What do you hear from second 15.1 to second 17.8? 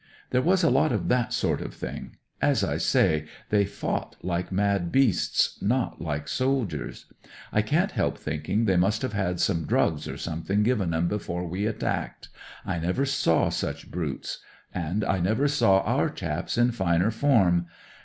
never saw our chaps in finer form.